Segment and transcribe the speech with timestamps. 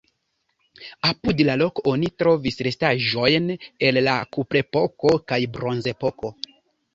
[1.09, 3.51] Apud la loko oni trovis restaĵojn
[3.89, 6.35] el la kuprepoko kaj bronzepoko.